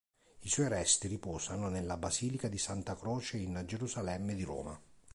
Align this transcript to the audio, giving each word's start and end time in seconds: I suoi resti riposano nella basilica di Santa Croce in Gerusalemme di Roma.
I 0.39 0.49
suoi 0.49 0.67
resti 0.67 1.07
riposano 1.07 1.69
nella 1.69 1.95
basilica 1.95 2.47
di 2.47 2.57
Santa 2.57 2.95
Croce 2.95 3.37
in 3.37 3.63
Gerusalemme 3.67 4.33
di 4.33 4.41
Roma. 4.43 4.81